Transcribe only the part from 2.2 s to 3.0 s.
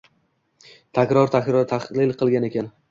qilgan ekan.